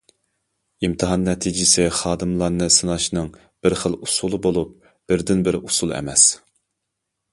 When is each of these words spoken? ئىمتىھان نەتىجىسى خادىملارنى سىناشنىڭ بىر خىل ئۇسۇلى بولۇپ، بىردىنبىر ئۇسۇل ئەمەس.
ئىمتىھان 0.87 1.25
نەتىجىسى 1.27 1.85
خادىملارنى 1.97 2.69
سىناشنىڭ 2.77 3.29
بىر 3.67 3.77
خىل 3.83 3.99
ئۇسۇلى 4.07 4.41
بولۇپ، 4.49 4.73
بىردىنبىر 5.13 5.59
ئۇسۇل 5.61 5.95
ئەمەس. 5.99 6.27